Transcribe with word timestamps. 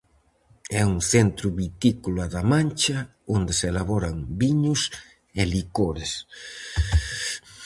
É 0.79 0.83
un 0.93 0.99
centro 1.11 1.47
vitícola 1.61 2.23
da 2.33 2.43
Mancha, 2.53 2.97
onde 3.35 3.51
se 3.59 3.65
elaboran 3.71 4.15
viños 4.41 4.81
e 5.41 5.43
licores. 5.53 6.11